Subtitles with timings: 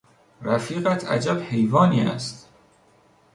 [0.41, 2.49] رفیقت عجب حیوانی است!